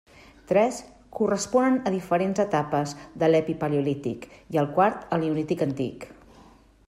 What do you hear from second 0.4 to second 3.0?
Tres corresponen a diferents etapes